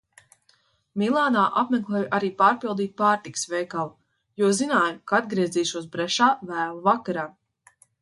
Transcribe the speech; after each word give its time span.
Milānā 1.01 1.43
apmeklēju 1.63 2.07
arī 2.19 2.31
pārpildītu 2.41 2.97
pārtikas 3.03 3.45
veikalu, 3.53 3.95
jo 4.43 4.53
zināju, 4.63 4.99
ka 5.13 5.23
atgriezīšos 5.23 5.89
Brešā 5.99 6.35
vēlu 6.53 6.85
vakarā. 6.93 7.33